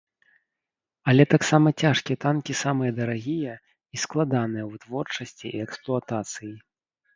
[1.11, 3.53] Але таксама цяжкія танкі самыя дарагія
[3.97, 6.53] і складаныя ў вытворчасці і эксплуатацыі.